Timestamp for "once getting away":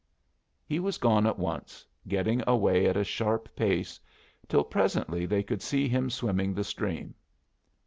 1.37-2.87